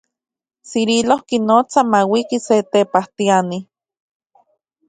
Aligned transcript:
Cirilo, 0.69 1.17
xiknotsa 1.31 1.81
mauiki 1.91 2.37
se 2.45 2.55
tepajtiani. 2.71 3.59